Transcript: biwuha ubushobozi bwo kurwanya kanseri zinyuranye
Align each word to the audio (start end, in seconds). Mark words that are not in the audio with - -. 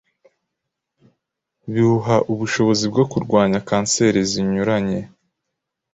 biwuha 1.71 2.15
ubushobozi 2.31 2.85
bwo 2.91 3.03
kurwanya 3.11 3.57
kanseri 3.69 4.19
zinyuranye 4.31 4.99